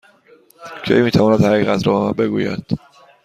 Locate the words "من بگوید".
2.05-2.79